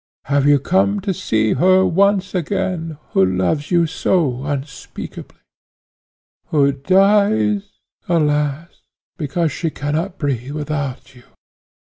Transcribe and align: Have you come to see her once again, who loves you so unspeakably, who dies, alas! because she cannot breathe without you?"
Have 0.25 0.47
you 0.47 0.57
come 0.57 0.99
to 1.01 1.13
see 1.13 1.53
her 1.53 1.85
once 1.85 2.33
again, 2.33 2.97
who 3.11 3.23
loves 3.23 3.69
you 3.69 3.85
so 3.85 4.45
unspeakably, 4.45 5.37
who 6.47 6.71
dies, 6.71 7.69
alas! 8.09 8.81
because 9.19 9.51
she 9.51 9.69
cannot 9.69 10.17
breathe 10.17 10.53
without 10.53 11.13
you?" 11.13 11.21